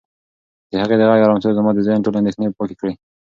[0.71, 2.93] د هغې د غږ ارامتیا زما د ذهن ټولې اندېښنې پاکې کړې.